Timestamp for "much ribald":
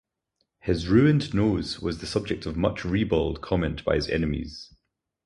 2.57-3.39